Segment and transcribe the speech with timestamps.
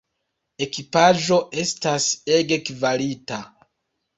[0.65, 2.09] Ekipaĵo estas
[2.39, 3.43] ege kvalita.